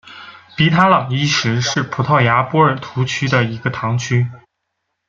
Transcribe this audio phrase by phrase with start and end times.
[0.57, 4.25] 比塔朗伊什是葡萄牙波尔图区的一个堂区。